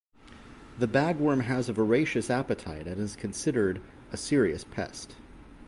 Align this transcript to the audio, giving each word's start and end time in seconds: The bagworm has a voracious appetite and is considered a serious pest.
The 0.79 0.87
bagworm 0.87 1.41
has 1.41 1.69
a 1.69 1.73
voracious 1.73 2.31
appetite 2.31 2.87
and 2.87 2.99
is 2.99 3.15
considered 3.15 3.79
a 4.11 4.17
serious 4.17 4.63
pest. 4.63 5.15